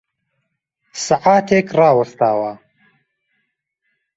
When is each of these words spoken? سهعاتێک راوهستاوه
سهعاتێک 1.05 1.67
راوهستاوه 1.79 2.53